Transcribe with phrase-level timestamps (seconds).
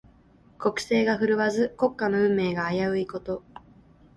[0.57, 3.43] 国勢が振るわず、国家の運命が危ういこと。